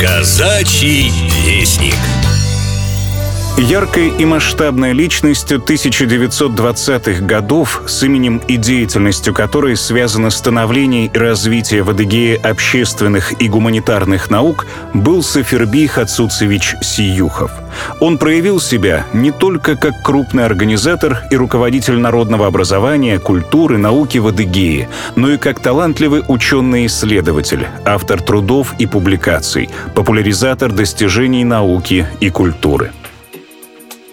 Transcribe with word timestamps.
Казачий 0.00 1.12
вестник. 1.44 2.27
Яркой 3.58 4.10
и 4.16 4.24
масштабной 4.24 4.92
личностью 4.92 5.58
1920-х 5.58 7.24
годов, 7.24 7.82
с 7.88 8.04
именем 8.04 8.40
и 8.46 8.56
деятельностью 8.56 9.34
которой 9.34 9.76
связано 9.76 10.30
становление 10.30 11.06
и 11.06 11.18
развитие 11.18 11.82
в 11.82 11.90
Адыгее 11.90 12.36
общественных 12.36 13.42
и 13.42 13.48
гуманитарных 13.48 14.30
наук, 14.30 14.64
был 14.94 15.24
Саферби 15.24 15.88
Хацуцевич 15.88 16.76
Сиюхов. 16.80 17.50
Он 17.98 18.16
проявил 18.18 18.60
себя 18.60 19.04
не 19.12 19.32
только 19.32 19.74
как 19.74 20.02
крупный 20.04 20.44
организатор 20.44 21.24
и 21.32 21.36
руководитель 21.36 21.98
народного 21.98 22.46
образования, 22.46 23.18
культуры, 23.18 23.76
науки 23.76 24.18
в 24.18 24.28
Адыгее, 24.28 24.88
но 25.16 25.32
и 25.32 25.36
как 25.36 25.58
талантливый 25.58 26.22
ученый-исследователь, 26.28 27.66
автор 27.84 28.22
трудов 28.22 28.76
и 28.78 28.86
публикаций, 28.86 29.68
популяризатор 29.96 30.70
достижений 30.70 31.42
науки 31.42 32.06
и 32.20 32.30
культуры. 32.30 32.92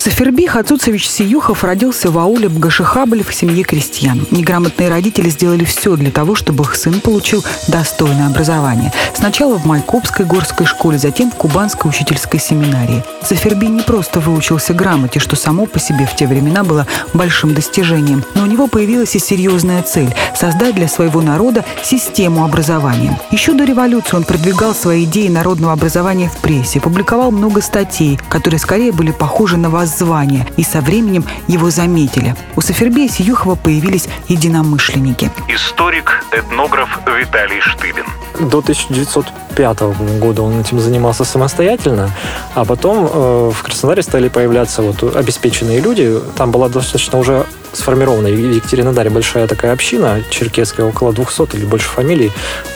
Саферби 0.06 0.46
Хацуцевич 0.46 1.10
Сиюхов 1.10 1.64
родился 1.64 2.12
в 2.12 2.20
ауле 2.20 2.48
Бгашихабль 2.48 3.24
в 3.24 3.34
семье 3.34 3.64
крестьян. 3.64 4.28
Неграмотные 4.30 4.88
родители 4.88 5.30
сделали 5.30 5.64
все 5.64 5.96
для 5.96 6.12
того, 6.12 6.36
чтобы 6.36 6.64
их 6.64 6.76
сын 6.76 7.02
получил 7.02 7.44
достойное 7.68 8.28
образование. 8.28 8.94
Сначала 9.16 9.58
в 9.58 9.66
Майкопской 9.66 10.28
горской 10.28 10.68
школе, 10.68 11.00
затем 11.00 11.32
в 11.32 11.36
Кубанской 11.36 11.90
учительской 11.90 12.40
семинарии. 12.40 13.04
Саферби 13.24 13.66
не 13.66 13.82
просто 13.82 14.20
выучился 14.20 14.76
грамоте, 14.76 15.20
что 15.20 15.36
само 15.36 15.66
по 15.66 15.80
себе 15.80 16.06
в 16.06 16.16
те 16.16 16.28
времена 16.28 16.64
было 16.64 16.86
большим 17.16 17.56
достижением, 17.56 18.24
но 18.36 18.44
у 18.44 18.46
него 18.46 18.68
появилась 18.68 19.16
и 19.16 19.20
серьезная 19.20 19.82
цель– 19.82 20.14
создать 20.40 20.76
для 20.76 20.88
своего 20.88 21.24
народа 21.24 21.66
систему 21.84 22.46
образования. 22.46 23.20
Еще 23.32 23.54
до 23.54 23.64
революции 23.64 24.18
он 24.18 24.24
продвигал 24.24 24.76
свои 24.76 25.06
идеи 25.06 25.30
народного 25.30 25.74
образования 25.74 26.30
в 26.30 26.38
прессе, 26.42 26.80
публиковал 26.80 27.32
много 27.32 27.60
статей, 27.62 28.20
которые 28.30 28.60
скорее 28.60 28.92
были 28.92 29.10
похожи 29.10 29.58
на 29.58 29.72
воз 29.72 29.95
звания, 29.98 30.46
и 30.58 30.64
со 30.64 30.82
временем 30.82 31.26
его 31.48 31.70
заметили. 31.70 32.36
У 32.56 32.62
Сафербея 32.62 33.08
Сиюхова 33.10 33.56
появились 33.56 34.08
единомышленники. 34.28 35.32
Историк, 35.48 36.24
этнограф 36.32 37.00
Виталий 37.08 37.62
Штыбин. 37.62 38.06
До 38.40 38.60
1905 38.60 39.80
года 40.20 40.42
он 40.42 40.60
этим 40.60 40.80
занимался 40.80 41.24
самостоятельно, 41.24 42.10
а 42.54 42.66
потом 42.66 43.10
э, 43.12 43.52
в 43.54 43.64
Краснодаре 43.64 44.04
стали 44.04 44.28
появляться 44.28 44.82
вот 44.82 45.16
обеспеченные 45.16 45.80
люди. 45.80 46.20
Там 46.36 46.52
была 46.52 46.68
достаточно 46.68 47.18
уже 47.18 47.46
сформирована. 47.76 48.30
В 48.30 48.56
Екатеринодаре 48.56 49.10
большая 49.10 49.48
такая 49.48 49.74
община 49.74 50.22
черкесская, 50.30 50.86
около 50.86 51.14
200 51.14 51.56
или 51.56 51.66
больше 51.66 51.88
фамилий, 51.88 52.32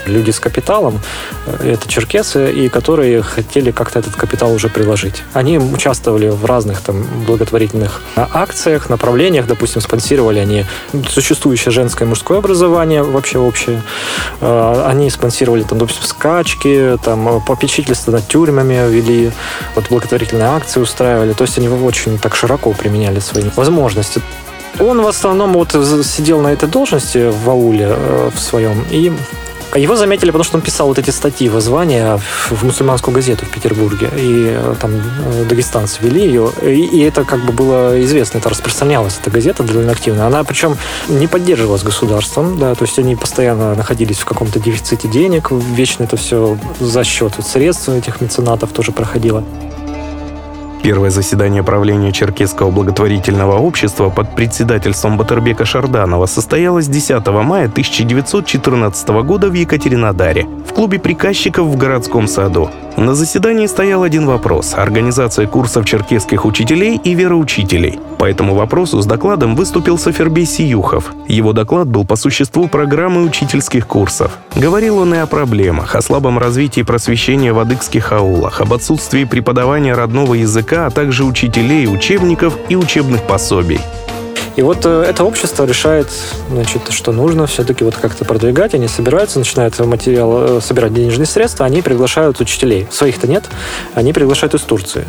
люди 0.05 0.31
с 0.31 0.39
капиталом, 0.39 0.99
э, 1.45 1.73
это 1.73 1.87
черкесы, 1.87 2.51
и 2.51 2.69
которые 2.69 3.21
хотели 3.21 3.71
как-то 3.71 3.99
этот 3.99 4.15
капитал 4.15 4.51
уже 4.53 4.69
приложить. 4.69 5.23
Они 5.33 5.57
участвовали 5.57 6.29
в 6.29 6.45
разных 6.45 6.81
там 6.81 7.03
благотворительных 7.25 8.01
акциях, 8.15 8.89
направлениях, 8.89 9.47
допустим, 9.47 9.81
спонсировали 9.81 10.39
они 10.39 10.65
существующее 11.07 11.71
женское 11.71 12.05
и 12.05 12.07
мужское 12.07 12.39
образование 12.39 13.03
вообще 13.03 13.39
общее, 13.39 13.81
э, 14.41 14.83
они 14.87 15.09
спонсировали 15.09 15.63
там, 15.63 15.77
допустим, 15.77 16.03
скачки, 16.03 16.97
там 17.03 17.41
попечительство 17.45 18.11
над 18.11 18.27
тюрьмами 18.27 18.89
вели, 18.89 19.31
вот 19.75 19.89
благотворительные 19.89 20.47
акции 20.47 20.79
устраивали, 20.79 21.33
то 21.33 21.43
есть 21.43 21.57
они 21.57 21.69
очень 21.69 22.17
так 22.17 22.35
широко 22.35 22.71
применяли 22.73 23.19
свои 23.19 23.43
возможности. 23.55 24.21
Он 24.79 25.01
в 25.01 25.07
основном 25.07 25.53
вот 25.53 25.71
сидел 26.05 26.41
на 26.41 26.49
этой 26.49 26.69
должности 26.69 27.31
в 27.31 27.49
ауле 27.49 27.87
э, 27.89 28.29
в 28.33 28.39
своем, 28.39 28.85
и 28.91 29.11
его 29.75 29.95
заметили, 29.95 30.31
потому 30.31 30.43
что 30.43 30.57
он 30.57 30.61
писал 30.61 30.87
вот 30.87 30.97
эти 30.97 31.11
статьи 31.11 31.47
воззвания 31.47 32.19
в 32.49 32.63
мусульманскую 32.63 33.13
газету 33.13 33.45
в 33.45 33.49
Петербурге. 33.49 34.09
И 34.17 34.47
э, 34.49 34.75
там 34.81 34.91
э, 34.95 35.45
дагестанцы 35.47 36.01
вели 36.01 36.21
ее. 36.21 36.51
И, 36.63 36.85
и 36.85 36.99
это 37.01 37.23
как 37.23 37.45
бы 37.45 37.53
было 37.53 38.01
известно, 38.03 38.39
это 38.39 38.49
распространялась 38.49 39.19
эта 39.21 39.29
газета 39.29 39.63
довольно 39.63 39.91
активно. 39.91 40.25
Она 40.25 40.43
причем 40.43 40.77
не 41.07 41.27
поддерживалась 41.27 41.83
государством, 41.83 42.57
да, 42.57 42.73
то 42.73 42.83
есть 42.83 42.97
они 42.97 43.15
постоянно 43.15 43.75
находились 43.75 44.17
в 44.17 44.25
каком-то 44.25 44.59
дефиците 44.59 45.07
денег, 45.07 45.51
вечно 45.51 46.03
это 46.03 46.17
все 46.17 46.57
за 46.79 47.03
счет 47.03 47.33
средств 47.45 47.89
этих 47.89 48.21
меценатов 48.21 48.71
тоже 48.71 48.91
проходило. 48.91 49.43
Первое 50.81 51.09
заседание 51.09 51.61
правления 51.61 52.13
Черкесского 52.13 52.71
благотворительного 52.71 53.57
общества 53.57 54.09
под 54.09 54.33
председательством 54.35 55.17
Батырбека 55.17 55.65
Шарданова 55.65 56.25
состоялось 56.25 56.87
10 56.87 57.27
мая 57.27 57.65
1914 57.65 59.09
года 59.09 59.49
в 59.49 59.53
Екатеринодаре 59.53 60.47
в 60.65 60.73
клубе 60.73 60.99
приказчиков 60.99 61.67
в 61.67 61.75
городском 61.77 62.27
саду. 62.27 62.69
На 62.95 63.15
заседании 63.15 63.65
стоял 63.65 64.03
один 64.03 64.25
вопрос– 64.25 64.73
организация 64.77 65.47
курсов 65.47 65.85
черкесских 65.85 66.45
учителей 66.45 66.99
и 67.01 67.13
вероучителей. 67.13 67.99
По 68.17 68.25
этому 68.25 68.55
вопросу 68.55 69.01
с 69.01 69.05
докладом 69.05 69.55
выступил 69.55 69.97
Сафербей 69.97 70.45
Сиюхов. 70.45 71.13
Его 71.27 71.53
доклад 71.53 71.87
был 71.87 72.05
по 72.05 72.17
существу 72.17 72.67
программы 72.67 73.23
учительских 73.23 73.87
курсов. 73.87 74.37
Говорил 74.55 74.97
он 74.97 75.13
и 75.13 75.17
о 75.17 75.27
проблемах, 75.27 75.95
о 75.95 76.01
слабом 76.01 76.37
развитии 76.37 76.81
просвещения 76.81 77.53
в 77.53 77.59
адыгских 77.59 78.11
аулах, 78.11 78.59
об 78.59 78.73
отсутствии 78.73 79.23
преподавания 79.23 79.93
родного 79.93 80.33
языка, 80.33 80.68
а 80.73 80.89
также 80.89 81.23
учителей, 81.23 81.87
учебников 81.87 82.57
и 82.69 82.75
учебных 82.75 83.23
пособий. 83.23 83.79
И 84.59 84.61
вот 84.61 84.85
э, 84.85 85.05
это 85.07 85.23
общество 85.23 85.65
решает, 85.65 86.07
значит, 86.49 86.91
что 86.91 87.13
нужно 87.13 87.47
все-таки 87.47 87.85
вот 87.85 87.95
как-то 87.95 88.25
продвигать. 88.25 88.73
Они 88.73 88.89
собираются, 88.89 89.39
начинают 89.39 89.79
материал, 89.79 90.57
э, 90.57 90.61
собирать 90.61 90.93
денежные 90.93 91.27
средства, 91.27 91.65
они 91.65 91.81
приглашают 91.81 92.41
учителей. 92.41 92.85
Своих-то 92.91 93.25
нет, 93.25 93.45
они 93.93 94.11
приглашают 94.11 94.55
из 94.55 94.61
Турции. 94.61 95.05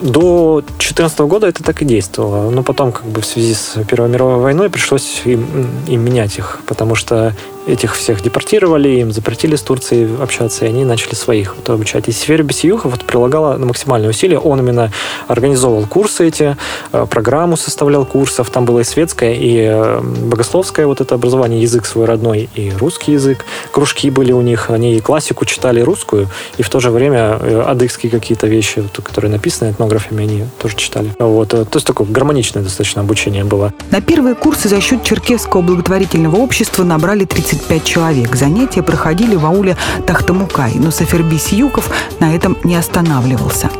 До 0.00 0.60
2014 0.78 1.20
года 1.20 1.46
это 1.46 1.62
так 1.62 1.82
и 1.82 1.84
действовало. 1.84 2.50
Но 2.50 2.64
потом, 2.64 2.90
как 2.90 3.04
бы 3.04 3.20
в 3.20 3.26
связи 3.26 3.54
с 3.54 3.78
Первой 3.88 4.08
мировой 4.08 4.40
войной, 4.40 4.68
пришлось 4.70 5.22
им, 5.24 5.46
им 5.86 6.04
менять 6.04 6.36
их, 6.38 6.58
потому 6.66 6.96
что 6.96 7.32
этих 7.66 7.96
всех 7.96 8.22
депортировали, 8.22 8.88
им 8.88 9.12
запретили 9.12 9.56
с 9.56 9.62
Турцией 9.62 10.08
общаться, 10.20 10.64
и 10.64 10.68
они 10.68 10.84
начали 10.84 11.14
своих 11.14 11.56
вот, 11.56 11.68
обучать. 11.70 12.08
И 12.08 12.12
Сефер 12.12 12.42
Бесиюха 12.42 12.88
вот 12.88 13.04
прилагала 13.04 13.56
на 13.56 13.66
максимальные 13.66 14.10
усилия. 14.10 14.38
Он 14.38 14.60
именно 14.60 14.92
организовывал 15.28 15.86
курсы 15.86 16.28
эти, 16.28 16.56
э, 16.92 17.06
программу 17.08 17.56
составлял 17.56 18.04
курсов. 18.04 18.50
Там 18.50 18.64
было 18.64 18.80
и 18.80 18.84
светское, 18.84 19.34
и 19.34 19.58
э, 19.58 20.00
богословское 20.00 20.86
вот 20.86 21.00
это 21.00 21.14
образование, 21.14 21.60
язык 21.62 21.86
свой 21.86 22.06
родной, 22.06 22.48
и 22.54 22.72
русский 22.78 23.12
язык. 23.12 23.44
Кружки 23.70 24.10
были 24.10 24.32
у 24.32 24.42
них, 24.42 24.70
они 24.70 24.96
и 24.96 25.00
классику 25.00 25.44
читали 25.44 25.80
русскую, 25.80 26.28
и 26.58 26.62
в 26.62 26.68
то 26.68 26.80
же 26.80 26.90
время 26.90 27.38
э, 27.40 27.62
адыгские 27.66 28.10
какие-то 28.10 28.46
вещи, 28.46 28.84
которые 29.02 29.30
написаны 29.30 29.70
этнографами, 29.70 30.22
они 30.24 30.44
тоже 30.58 30.76
читали. 30.76 31.14
Вот. 31.18 31.48
То 31.48 31.66
есть 31.72 31.86
такое 31.86 32.06
гармоничное 32.06 32.62
достаточно 32.62 33.02
обучение 33.02 33.44
было. 33.44 33.72
На 33.90 34.00
первые 34.00 34.34
курсы 34.34 34.68
за 34.68 34.80
счет 34.80 35.02
Черкесского 35.02 35.62
благотворительного 35.62 36.36
общества 36.36 36.84
набрали 36.84 37.24
30 37.24 37.53
25 37.54 37.84
человек. 37.84 38.36
Занятия 38.36 38.82
проходили 38.82 39.36
в 39.36 39.46
ауле 39.46 39.76
Тахтамукай, 40.06 40.72
но 40.74 40.90
Саферби 40.90 41.36
Сиюков 41.36 41.90
на 42.20 42.34
этом 42.34 42.56
не 42.64 42.76
останавливался 42.76 43.70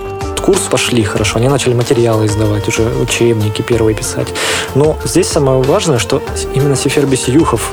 курс 0.44 0.60
пошли 0.70 1.02
хорошо, 1.02 1.38
они 1.38 1.48
начали 1.48 1.72
материалы 1.72 2.26
издавать, 2.26 2.68
уже 2.68 2.82
учебники 2.82 3.62
первые 3.62 3.96
писать. 3.96 4.28
Но 4.74 4.98
здесь 5.02 5.26
самое 5.26 5.62
важное, 5.62 5.98
что 5.98 6.22
именно 6.54 6.76
Сефербис 6.76 7.28
Юхов, 7.28 7.72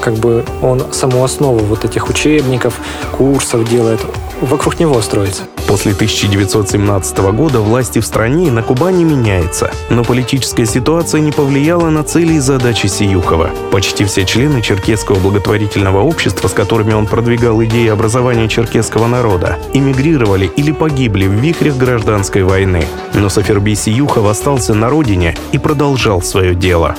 как 0.00 0.14
бы 0.14 0.42
он 0.62 0.90
саму 0.90 1.22
основу 1.22 1.58
вот 1.58 1.84
этих 1.84 2.08
учебников, 2.08 2.80
курсов 3.12 3.68
делает, 3.68 4.00
вокруг 4.40 4.80
него 4.80 5.00
строится. 5.00 5.44
После 5.66 5.92
1917 5.92 7.18
года 7.32 7.60
власти 7.60 7.98
в 7.98 8.06
стране 8.06 8.48
и 8.48 8.50
на 8.50 8.62
Кубани 8.62 9.04
меняется, 9.04 9.70
но 9.90 10.02
политическая 10.02 10.64
ситуация 10.66 11.20
не 11.20 11.30
повлияла 11.30 11.90
на 11.90 12.02
цели 12.02 12.34
и 12.34 12.38
задачи 12.38 12.86
Сиюхова. 12.86 13.50
Почти 13.70 14.04
все 14.04 14.24
члены 14.24 14.62
Черкесского 14.62 15.18
благотворительного 15.18 16.00
общества, 16.00 16.48
с 16.48 16.52
которыми 16.52 16.94
он 16.94 17.06
продвигал 17.06 17.62
идеи 17.64 17.88
образования 17.88 18.48
черкесского 18.48 19.06
народа, 19.06 19.58
эмигрировали 19.74 20.46
или 20.56 20.72
погибли 20.72 21.26
в 21.26 21.32
вихрях 21.32 21.76
гражданской 21.76 22.42
войны. 22.42 22.84
Но 23.14 23.28
Саферби 23.28 23.74
Сиюхов 23.74 24.26
остался 24.26 24.74
на 24.74 24.88
родине 24.88 25.36
и 25.52 25.58
продолжал 25.58 26.22
свое 26.22 26.54
дело. 26.54 26.96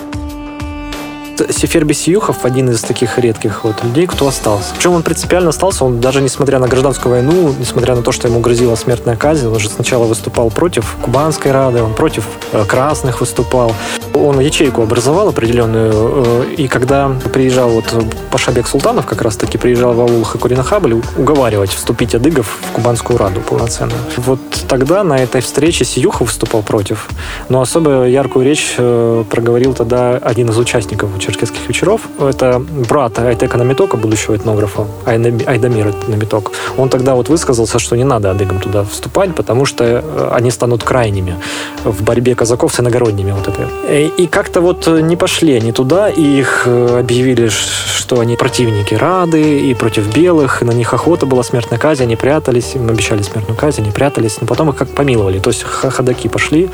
Сефер 1.50 1.86
Бесиюхов 1.86 2.46
один 2.46 2.70
из 2.70 2.82
таких 2.82 3.18
редких 3.18 3.64
вот 3.64 3.84
людей, 3.84 4.08
кто 4.08 4.28
остался. 4.28 4.74
Причем 4.76 4.94
он 4.94 5.04
принципиально 5.04 5.50
остался, 5.50 5.86
он 5.86 6.00
даже 6.00 6.22
несмотря 6.22 6.60
на 6.60 6.68
гражданскую 6.68 7.12
войну, 7.12 7.56
несмотря 7.60 7.96
на 7.96 8.02
то, 8.02 8.12
что 8.12 8.28
ему 8.28 8.40
грозила 8.40 8.76
смертная 8.76 9.16
казнь, 9.16 9.48
он 9.48 9.60
же 9.60 9.70
сначала 9.70 10.06
выступал 10.06 10.50
против 10.50 10.96
Кубанской 11.02 11.52
Рады, 11.52 11.82
он 11.82 11.94
против 11.94 12.26
э, 12.52 12.66
красных 12.66 13.22
выступал. 13.22 13.74
Он 14.20 14.40
ячейку 14.40 14.84
образовал 14.84 15.30
определенную, 15.30 15.94
э, 15.94 16.54
и 16.58 16.68
когда 16.68 17.10
приезжал 17.34 17.70
вот 17.70 17.86
Пашабек 18.32 18.68
Султанов, 18.68 19.06
как 19.06 19.22
раз 19.22 19.38
таки 19.38 19.58
приезжал 19.58 19.94
в 19.94 20.02
аул 20.02 20.24
Хакурина 20.24 20.64
Хабаль 20.64 20.94
уговаривать 21.18 21.70
вступить 21.70 22.16
адыгов 22.16 22.58
в 22.62 22.72
Кубанскую 22.74 23.18
Раду 23.18 23.42
полноценную. 23.42 24.00
Вот 24.18 24.40
тогда 24.68 25.04
на 25.04 25.18
этой 25.18 25.42
встрече 25.42 25.86
Сиюха 25.86 26.24
выступал 26.24 26.62
против, 26.64 27.08
но 27.50 27.62
особо 27.62 28.06
яркую 28.06 28.46
речь 28.46 28.76
э, 28.78 29.24
проговорил 29.30 29.74
тогда 29.74 30.18
один 30.18 30.50
из 30.50 30.58
участников 30.58 31.10
черкесских 31.20 31.68
вечеров. 31.68 32.02
Это 32.20 32.60
брат 32.90 33.18
Айтека 33.20 33.58
Намитока, 33.58 33.98
будущего 33.98 34.36
этнографа, 34.36 34.86
Айдамир 35.06 35.94
Намиток. 36.08 36.52
Он 36.78 36.90
тогда 36.90 37.16
вот 37.16 37.30
высказался, 37.30 37.80
что 37.80 37.96
не 37.96 38.04
надо 38.04 38.32
адыгам 38.32 38.60
туда 38.60 38.84
вступать, 38.84 39.36
потому 39.36 39.66
что 39.66 39.84
э, 39.84 40.30
они 40.32 40.52
станут 40.52 40.84
крайними 40.84 41.36
в 41.84 42.04
борьбе 42.04 42.36
казаков 42.36 42.74
с 42.74 42.80
иногородними. 42.80 43.32
Вот 43.32 43.48
это. 43.48 44.09
И 44.18 44.28
как-то 44.28 44.62
вот 44.62 44.88
не 44.88 45.16
пошли 45.16 45.54
они 45.54 45.72
туда, 45.72 46.10
и 46.10 46.22
их 46.22 46.64
э, 46.66 47.00
объявили, 47.00 47.50
что 47.50 48.20
они 48.20 48.36
противники 48.36 48.94
Рады 48.94 49.60
и 49.60 49.74
против 49.74 50.14
белых, 50.14 50.62
на 50.62 50.72
них 50.72 50.94
охота 50.94 51.26
была 51.26 51.44
смертная 51.44 51.80
казнь, 51.80 52.04
они 52.04 52.16
прятались, 52.16 52.76
им 52.76 52.90
обещали 52.90 53.22
смертную 53.22 53.58
казнь, 53.58 53.82
они 53.82 53.92
прятались, 53.92 54.38
но 54.42 54.48
потом 54.48 54.70
их 54.70 54.76
как 54.76 54.90
помиловали. 54.90 55.40
То 55.40 55.50
есть 55.50 55.64
ходаки 55.64 56.28
пошли, 56.28 56.70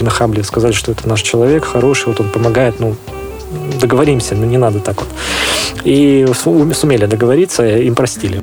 на 0.00 0.10
Хабли, 0.10 0.42
сказали, 0.42 0.72
что 0.72 0.92
это 0.92 1.08
наш 1.08 1.22
человек 1.22 1.64
хороший, 1.64 2.06
вот 2.08 2.20
он 2.20 2.28
помогает, 2.28 2.80
ну, 2.80 2.94
договоримся, 3.80 4.34
но 4.34 4.44
не 4.46 4.58
надо 4.58 4.80
так 4.80 4.96
вот. 4.98 5.08
И 5.84 6.26
сумели 6.72 7.06
договориться, 7.06 7.66
им 7.66 7.94
простили. 7.94 8.42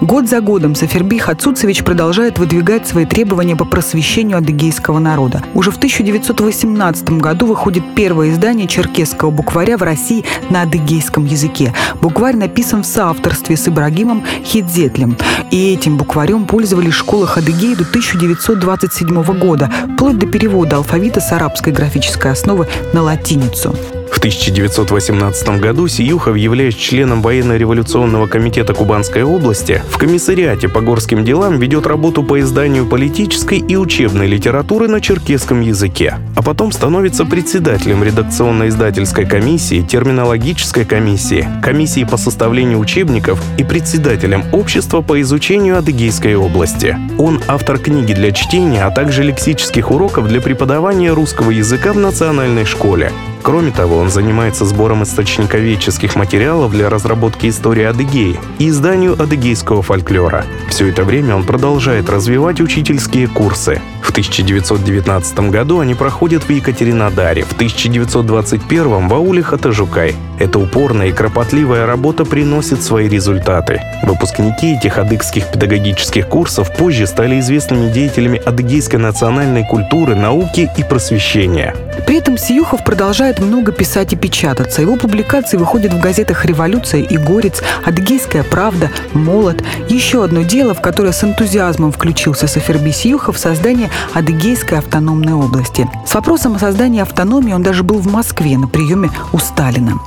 Год 0.00 0.28
за 0.28 0.40
годом 0.40 0.76
Саферби 0.76 1.18
Хацуцевич 1.18 1.82
продолжает 1.82 2.38
выдвигать 2.38 2.86
свои 2.86 3.04
требования 3.04 3.56
по 3.56 3.64
просвещению 3.64 4.38
адыгейского 4.38 5.00
народа. 5.00 5.42
Уже 5.54 5.72
в 5.72 5.76
1918 5.76 7.10
году 7.18 7.46
выходит 7.46 7.82
первое 7.96 8.30
издание 8.30 8.68
черкесского 8.68 9.30
букваря 9.30 9.76
в 9.76 9.82
России 9.82 10.24
на 10.50 10.62
адыгейском 10.62 11.24
языке. 11.24 11.74
Букварь 12.00 12.36
написан 12.36 12.84
в 12.84 12.86
соавторстве 12.86 13.56
с 13.56 13.66
Ибрагимом 13.66 14.22
Хидзетлем. 14.44 15.16
И 15.50 15.72
этим 15.72 15.96
букварем 15.96 16.46
пользовались 16.46 16.94
в 16.94 16.98
школах 16.98 17.34
до 17.34 17.50
1927 17.50 19.22
года, 19.38 19.70
вплоть 19.94 20.18
до 20.18 20.26
перевода 20.26 20.76
алфавита 20.76 21.20
с 21.20 21.32
арабской 21.32 21.72
графической 21.72 22.30
основы 22.30 22.68
на 22.92 23.02
латиницу. 23.02 23.74
В 24.10 24.18
1918 24.18 25.60
году 25.60 25.86
Сиюхов, 25.86 26.36
являясь 26.36 26.74
членом 26.74 27.22
военно-революционного 27.22 28.26
комитета 28.26 28.74
Кубанской 28.74 29.22
области, 29.22 29.82
в 29.90 29.98
комиссариате 29.98 30.68
по 30.68 30.80
горским 30.80 31.24
делам 31.24 31.58
ведет 31.58 31.86
работу 31.86 32.24
по 32.24 32.40
изданию 32.40 32.86
политической 32.86 33.58
и 33.58 33.76
учебной 33.76 34.26
литературы 34.26 34.88
на 34.88 35.00
черкесском 35.00 35.60
языке, 35.60 36.16
а 36.34 36.42
потом 36.42 36.72
становится 36.72 37.24
председателем 37.24 38.02
редакционно-издательской 38.02 39.26
комиссии, 39.26 39.82
терминологической 39.82 40.84
комиссии, 40.84 41.46
комиссии 41.62 42.04
по 42.04 42.16
составлению 42.16 42.78
учебников 42.78 43.40
и 43.56 43.62
председателем 43.62 44.42
общества 44.52 45.00
по 45.00 45.20
изучению 45.20 45.78
Адыгейской 45.78 46.34
области. 46.34 46.96
Он 47.18 47.40
автор 47.46 47.78
книги 47.78 48.14
для 48.14 48.32
чтения, 48.32 48.84
а 48.84 48.90
также 48.90 49.22
лексических 49.22 49.90
уроков 49.90 50.28
для 50.28 50.40
преподавания 50.40 51.12
русского 51.12 51.50
языка 51.50 51.92
в 51.92 51.98
национальной 51.98 52.64
школе. 52.64 53.12
Кроме 53.42 53.70
того, 53.70 53.98
он 53.98 54.10
занимается 54.10 54.64
сбором 54.64 55.02
источниковедческих 55.02 56.16
материалов 56.16 56.72
для 56.72 56.90
разработки 56.90 57.48
истории 57.48 57.84
Адыгеи 57.84 58.38
и 58.58 58.68
изданию 58.68 59.20
адыгейского 59.20 59.82
фольклора. 59.82 60.44
Все 60.68 60.88
это 60.88 61.04
время 61.04 61.36
он 61.36 61.44
продолжает 61.44 62.10
развивать 62.10 62.60
учительские 62.60 63.28
курсы. 63.28 63.80
В 64.02 64.10
1919 64.10 65.50
году 65.50 65.80
они 65.80 65.94
проходят 65.94 66.44
в 66.44 66.50
Екатеринодаре, 66.50 67.42
в 67.44 67.52
1921 67.52 69.08
в 69.08 69.14
ауле 69.14 69.42
Хатажукай. 69.42 70.14
Эта 70.38 70.58
упорная 70.58 71.08
и 71.08 71.12
кропотливая 71.12 71.86
работа 71.86 72.24
приносит 72.24 72.82
свои 72.82 73.08
результаты. 73.08 73.80
Выпускники 74.04 74.76
этих 74.76 74.98
адыгских 74.98 75.50
педагогических 75.50 76.28
курсов 76.28 76.74
позже 76.76 77.06
стали 77.06 77.40
известными 77.40 77.90
деятелями 77.90 78.38
адыгейской 78.38 79.00
национальной 79.00 79.66
культуры, 79.66 80.14
науки 80.14 80.70
и 80.76 80.84
просвещения. 80.84 81.74
При 82.06 82.18
этом 82.18 82.38
Сиюхов 82.38 82.84
продолжает 82.84 83.40
много 83.40 83.72
писать 83.72 84.12
и 84.12 84.16
печататься. 84.16 84.80
Его 84.80 84.96
публикации 84.96 85.56
выходят 85.56 85.92
в 85.92 86.00
газетах 86.00 86.44
«Революция» 86.44 87.02
и 87.02 87.16
«Горец», 87.16 87.62
«Адыгейская 87.84 88.44
правда», 88.44 88.90
«Молот». 89.12 89.62
Еще 89.88 90.22
одно 90.22 90.42
дело, 90.42 90.74
в 90.74 90.80
которое 90.80 91.12
с 91.12 91.24
энтузиазмом 91.24 91.92
включился 91.92 92.46
Саферби 92.46 92.92
Сиюхов– 92.92 93.38
создание 93.38 93.90
Адыгейской 94.14 94.78
автономной 94.78 95.34
области. 95.34 95.88
С 96.06 96.14
вопросом 96.14 96.54
о 96.54 96.58
создании 96.58 97.02
автономии 97.02 97.52
он 97.52 97.62
даже 97.62 97.82
был 97.82 97.98
в 97.98 98.06
Москве 98.06 98.56
на 98.56 98.68
приеме 98.68 99.10
у 99.32 99.38
Сталина. 99.38 99.98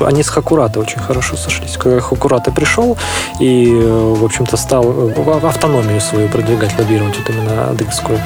Они 0.00 0.22
с 0.22 0.28
Хакурата 0.28 0.80
очень 0.80 1.00
хорошо 1.00 1.36
сошлись. 1.36 1.76
Когда 1.76 2.00
Хакурата 2.00 2.50
пришел 2.50 2.96
и, 3.40 3.66
в 3.66 4.24
общем-то, 4.24 4.56
стал 4.56 4.84
э, 5.10 5.46
автономию 5.46 6.00
свою 6.00 6.28
продвигать, 6.28 6.78
лоббировать 6.78 7.18
вот 7.18 7.30
именно 7.30 7.70
адыгскую, 7.70 8.20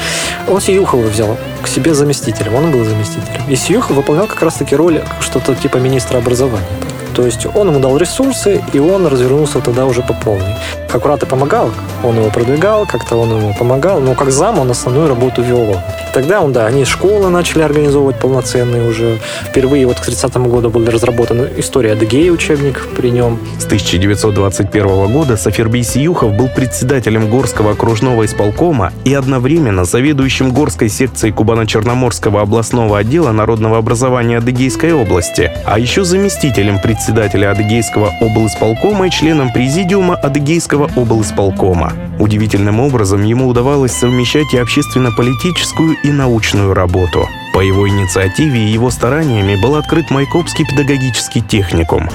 он 0.48 0.60
Сиюхова 0.60 1.06
взял 1.06 1.36
к 1.62 1.66
себе 1.66 1.94
заместителем. 1.94 2.54
Он 2.54 2.70
был 2.70 2.84
заместителем. 2.84 3.42
И 3.48 3.56
Сиюхов 3.56 3.96
выполнял 3.96 4.26
как 4.26 4.42
раз-таки 4.42 4.76
роль 4.76 5.02
что-то 5.20 5.54
типа 5.54 5.78
министра 5.78 6.18
образования. 6.18 6.66
То 7.14 7.26
есть 7.26 7.46
он 7.54 7.68
ему 7.68 7.80
дал 7.80 7.96
ресурсы, 7.96 8.62
и 8.72 8.78
он 8.78 9.06
развернулся 9.06 9.60
тогда 9.60 9.86
уже 9.86 10.02
по 10.02 10.14
полной. 10.14 10.54
Хакурата 10.88 11.26
помогал, 11.26 11.70
он 12.02 12.16
его 12.16 12.30
продвигал, 12.30 12.86
как-то 12.86 13.16
он 13.16 13.30
ему 13.30 13.54
помогал, 13.58 14.00
но 14.00 14.14
как 14.14 14.30
зам 14.30 14.58
он 14.58 14.70
основную 14.70 15.08
работу 15.08 15.42
вел. 15.42 15.76
Тогда 16.12 16.42
он, 16.42 16.52
да, 16.52 16.66
они 16.66 16.84
школы 16.84 17.30
начали 17.30 17.62
организовывать 17.62 18.18
полноценные 18.18 18.86
уже. 18.86 19.18
Впервые 19.48 19.86
вот 19.86 19.98
к 19.98 20.04
30 20.04 20.36
году 20.36 20.68
был 20.68 20.84
разработан 20.84 21.48
история 21.56 21.92
Адыгеи 21.92 22.28
учебник 22.28 22.86
при 22.94 23.10
нем. 23.10 23.38
С 23.58 23.64
1921 23.64 25.12
года 25.12 25.38
Сафербий 25.38 25.82
Сиюхов 25.82 26.34
был 26.34 26.48
председателем 26.48 27.30
Горского 27.30 27.72
окружного 27.72 28.26
исполкома 28.26 28.92
и 29.04 29.14
одновременно 29.14 29.86
заведующим 29.86 30.52
Горской 30.52 30.90
секцией 30.90 31.32
Кубано-Черноморского 31.32 32.42
областного 32.42 32.98
отдела 32.98 33.32
народного 33.32 33.78
образования 33.78 34.38
Адыгейской 34.38 34.92
области, 34.92 35.50
а 35.64 35.78
еще 35.78 36.04
заместителем 36.04 36.78
председателя 36.78 37.01
Адыгейского 37.08 38.12
облисполкома 38.20 39.08
и 39.08 39.10
членом 39.10 39.52
президиума 39.52 40.14
Адыгейского 40.14 40.90
облисполкома. 40.96 41.92
Удивительным 42.18 42.80
образом 42.80 43.24
ему 43.24 43.48
удавалось 43.48 43.92
совмещать 43.92 44.52
и 44.54 44.58
общественно-политическую, 44.58 45.96
и 46.04 46.10
научную 46.10 46.74
работу. 46.74 47.26
По 47.54 47.60
его 47.60 47.88
инициативе 47.88 48.60
и 48.60 48.72
его 48.72 48.90
стараниями 48.90 49.60
был 49.60 49.76
открыт 49.76 50.10
Майкопский 50.10 50.64
педагогический 50.64 51.40
техникум. 51.42 52.08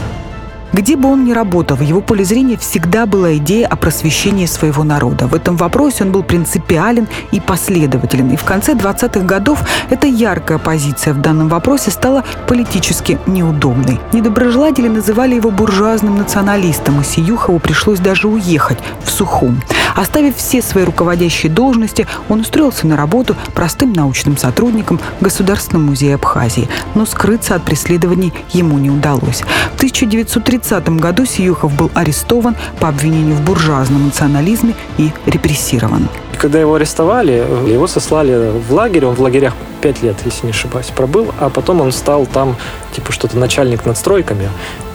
Где 0.74 0.96
бы 0.98 1.10
он 1.10 1.24
ни 1.24 1.31
работал, 1.31 1.78
в 1.78 1.81
его 1.81 2.02
поле 2.02 2.25
зрения 2.25 2.58
всегда 2.58 3.06
была 3.06 3.36
идея 3.38 3.68
о 3.68 3.78
просвещении 3.78 4.46
своего 4.46 4.84
народа. 4.84 5.28
В 5.28 5.34
этом 5.34 5.56
вопросе 5.56 6.04
он 6.04 6.12
был 6.12 6.24
принципиален 6.24 7.08
и 7.31 7.40
последователен. 7.40 8.31
И 8.31 8.36
в 8.36 8.44
конце 8.44 8.74
20-х 8.74 9.22
годов 9.22 9.62
эта 9.90 10.08
яркая 10.08 10.58
позиция 10.58 11.14
в 11.14 11.22
данном 11.22 11.48
вопросе 11.48 11.90
стала 11.90 12.25
политически 12.48 13.18
неудобной. 13.28 14.00
Недоброжелатели 14.12 14.90
называли 14.90 15.36
его 15.36 15.52
буржуазным 15.52 16.18
националистом, 16.18 17.00
и 17.00 17.04
Сиюхову 17.04 17.60
пришлось 17.60 18.00
даже 18.00 18.28
уехать 18.28 18.80
в 19.04 19.10
Сухум. 19.10 19.62
Оставив 19.96 20.36
все 20.36 20.62
свои 20.62 20.83
руководящие 20.83 21.52
должности, 21.52 22.06
он 22.30 22.42
устроился 22.42 22.86
на 22.86 22.97
работу 22.97 23.36
простым 23.56 23.94
научным 23.94 24.38
сотрудником 24.38 25.00
в 25.19 25.24
Государственном 25.24 25.88
музее 25.88 26.16
Абхазии. 26.16 26.68
Но 26.94 27.06
скрыться 27.06 27.56
от 27.56 27.64
преследований 27.64 28.33
ему 28.52 28.78
не 28.78 28.92
удалось. 28.92 29.44
В 29.74 29.78
1930 29.78 30.56
1930 30.57 31.02
году 31.02 31.26
Сиюхов 31.26 31.76
был 31.76 31.92
арестован 31.94 32.56
по 32.80 32.90
обвинению 32.90 33.35
в 33.35 33.45
буржуазном 33.45 34.06
национализме 34.06 34.73
и 34.97 35.11
репрессирован. 35.26 36.07
Когда 36.39 36.59
его 36.59 36.75
арестовали, 36.75 37.44
его 37.67 37.87
сослали 37.87 38.51
в 38.51 38.71
лагерь, 38.71 39.06
он 39.06 39.15
в 39.15 39.21
лагерях 39.21 39.53
пять 39.81 40.03
лет, 40.03 40.15
если 40.25 40.45
не 40.45 40.51
ошибаюсь, 40.51 40.87
пробыл, 40.87 41.33
а 41.39 41.49
потом 41.49 41.81
он 41.81 41.91
стал 41.91 42.25
там, 42.25 42.56
типа, 42.94 43.11
что-то 43.11 43.37
начальник 43.37 43.85
над 43.85 43.97
стройками, 43.97 44.49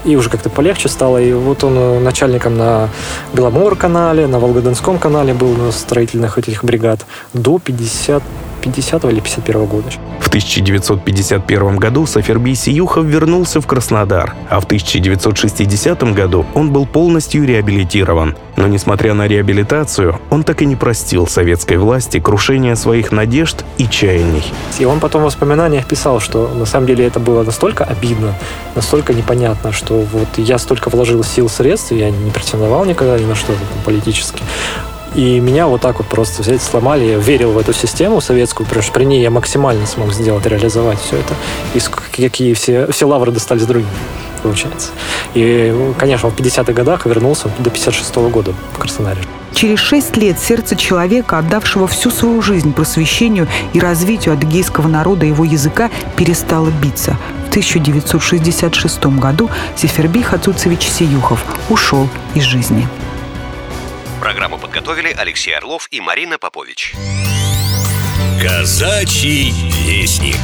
и 0.04 0.16
уже 0.16 0.30
как-то 0.30 0.50
полегче 0.50 0.88
стало, 0.88 1.18
и 1.18 1.32
вот 1.32 1.64
он 1.64 2.02
начальником 2.02 2.56
на 2.56 2.88
Беломор-канале, 3.32 4.26
на 4.26 4.38
Волгодонском 4.38 4.99
канале 4.99 5.34
был 5.34 5.49
на 5.54 5.72
строительных 5.72 6.38
этих 6.38 6.64
бригад 6.64 7.06
до 7.32 7.58
50 7.58 8.22
50 8.62 9.04
или 9.06 9.20
51 9.20 9.66
года. 9.66 9.90
В 10.20 10.28
1951 10.28 11.76
году 11.76 12.06
Сафербий 12.06 12.54
Сиюхов 12.54 13.04
вернулся 13.04 13.61
в 13.61 13.66
Краснодар, 13.66 14.34
а 14.49 14.61
в 14.61 14.64
1960 14.64 16.02
году 16.14 16.46
он 16.54 16.72
был 16.72 16.87
полностью 16.87 17.44
реабилитирован. 17.44 18.37
Но 18.56 18.68
несмотря 18.68 19.14
на 19.14 19.26
реабилитацию, 19.26 20.18
он 20.30 20.44
так 20.44 20.62
и 20.62 20.66
не 20.66 20.76
простил 20.76 21.26
советской 21.33 21.77
власти 21.77 22.21
крушение 22.21 22.77
своих 22.77 23.12
надежд 23.12 23.65
и 23.79 23.89
чаяний. 23.89 24.45
И 24.79 24.85
он 24.85 25.01
потом 25.01 25.23
в 25.23 25.25
воспоминаниях 25.25 25.87
писал, 25.87 26.21
что 26.21 26.49
на 26.49 26.67
самом 26.67 26.87
деле 26.87 27.07
это 27.07 27.19
было 27.21 27.43
настолько 27.43 27.85
обидно, 27.85 28.35
настолько 28.75 29.15
непонятно, 29.15 29.73
что 29.73 29.95
вот 30.12 30.29
я 30.37 30.59
столько 30.59 30.89
вложил 30.89 31.25
сил, 31.25 31.49
средств, 31.49 31.93
я 31.93 32.11
не 32.11 32.31
претендовал 32.31 32.85
никогда 32.85 33.19
ни 33.19 33.25
на 33.25 33.35
что 33.35 33.53
политически. 33.85 34.43
И 35.15 35.41
меня 35.41 35.67
вот 35.67 35.83
так 35.83 35.99
вот 35.99 36.07
просто 36.07 36.43
взять, 36.43 36.62
сломали. 36.62 37.05
Я 37.05 37.19
верил 37.19 37.53
в 37.53 37.59
эту 37.59 37.75
систему 37.75 38.21
советскую, 38.23 38.67
потому 38.67 38.83
что 38.83 38.93
при 38.93 39.05
ней 39.05 39.21
я 39.21 39.31
максимально 39.31 39.87
смог 39.87 40.12
сделать, 40.12 40.47
реализовать 40.47 41.01
все 41.01 41.17
это. 41.17 41.35
И 41.75 41.81
какие 42.23 42.55
все, 42.55 42.91
все 42.91 43.05
лавры 43.07 43.31
достались 43.31 43.67
другим 43.67 43.89
получается. 44.43 44.91
И, 45.35 45.93
конечно, 45.99 46.29
в 46.29 46.37
50-х 46.37 46.73
годах 46.73 47.07
вернулся 47.07 47.49
до 47.59 47.71
56 47.71 48.15
-го 48.17 48.31
года 48.31 48.53
в 48.75 48.79
Краснодаре. 48.79 49.23
Через 49.54 49.78
шесть 49.78 50.16
лет 50.16 50.38
сердце 50.38 50.76
человека, 50.76 51.38
отдавшего 51.38 51.87
всю 51.87 52.11
свою 52.11 52.42
жизнь 52.42 52.73
просвещению 52.73 53.49
и 53.73 53.80
развитию 53.80 54.35
адыгейского 54.35 54.88
народа 54.88 55.26
и 55.26 55.28
его 55.28 55.44
языка, 55.44 55.90
перестало 56.16 56.71
биться. 56.71 57.16
В 57.47 57.50
1966 57.50 59.04
году 59.18 59.50
Сефербий 59.76 60.23
Хацуцевич 60.23 60.82
Сиюхов 60.88 61.44
ушел 61.68 62.09
из 62.35 62.44
жизни. 62.44 62.88
Программу 64.21 64.56
подготовили 64.56 65.14
Алексей 65.16 65.54
Орлов 65.54 65.88
и 65.90 66.00
Марина 66.00 66.38
Попович. 66.38 66.94
Казачий 68.40 69.52
вестник. 69.85 70.37